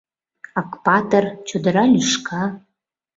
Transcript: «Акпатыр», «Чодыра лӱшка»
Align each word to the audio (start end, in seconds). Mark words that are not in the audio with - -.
«Акпатыр», 0.59 1.23
«Чодыра 1.47 1.83
лӱшка» 1.93 2.43